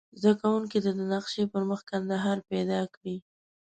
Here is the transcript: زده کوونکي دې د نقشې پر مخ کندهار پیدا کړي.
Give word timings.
زده 0.21 0.33
کوونکي 0.41 0.77
دې 0.83 0.91
د 0.99 1.01
نقشې 1.13 1.43
پر 1.51 1.61
مخ 1.69 1.79
کندهار 1.89 2.37
پیدا 2.51 2.79
کړي. 2.95 3.17